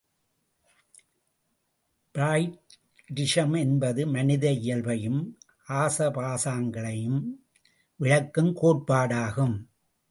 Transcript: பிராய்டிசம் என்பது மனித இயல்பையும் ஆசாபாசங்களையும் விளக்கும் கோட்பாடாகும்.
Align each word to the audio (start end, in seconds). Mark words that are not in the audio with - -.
பிராய்டிசம் 2.15 3.57
என்பது 3.57 4.07
மனித 4.07 4.51
இயல்பையும் 4.51 5.21
ஆசாபாசங்களையும் 5.69 7.21
விளக்கும் 7.99 8.53
கோட்பாடாகும். 8.55 9.55